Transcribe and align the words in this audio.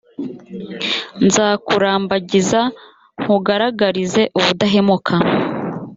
nzakurambagiza 1.25 2.59
nkugaragarize 3.21 4.21
ubudahemuka 4.37 5.15